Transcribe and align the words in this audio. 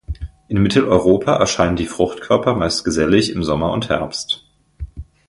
In 0.47 0.63
Mitteleuropa 0.63 1.35
erscheinen 1.35 1.75
die 1.75 1.85
Fruchtkörper 1.85 2.55
meist 2.55 2.83
gesellig 2.83 3.31
im 3.33 3.43
Sommer 3.43 3.69
und 3.71 3.89
Herbst. 3.89 4.43